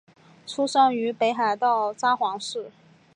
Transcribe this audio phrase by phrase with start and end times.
[0.47, 2.71] 出生于北海道札幌市。